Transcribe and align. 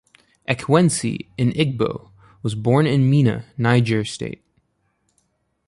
Ekwensi, 0.47 1.27
an 1.37 1.51
Igbo, 1.51 2.09
was 2.41 2.55
born 2.55 2.87
in 2.87 3.07
Minna, 3.07 3.45
Niger 3.55 4.03
State. 4.03 4.43